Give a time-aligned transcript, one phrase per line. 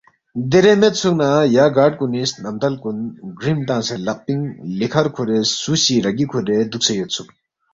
[0.49, 2.97] دیرے میدسُوکنا یا گارڈ کُنی سنمدل کُن
[3.39, 4.43] گرِم تنگسے لقپِنگ
[4.77, 7.27] لیکھر کُھورے سُو سی رَگی کُھورے دُوکسے یودسُوک